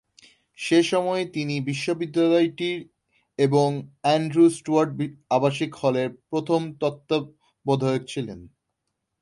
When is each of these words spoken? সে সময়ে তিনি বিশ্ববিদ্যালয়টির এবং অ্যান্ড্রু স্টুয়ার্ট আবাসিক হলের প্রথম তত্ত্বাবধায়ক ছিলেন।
সে 0.57 0.79
সময়ে 0.83 1.23
তিনি 1.33 1.55
বিশ্ববিদ্যালয়টির 1.61 2.79
এবং 3.39 3.67
অ্যান্ড্রু 4.01 4.45
স্টুয়ার্ট 4.49 4.91
আবাসিক 5.29 5.71
হলের 5.75 6.09
প্রথম 6.29 6.61
তত্ত্বাবধায়ক 6.81 8.03
ছিলেন। 8.07 8.39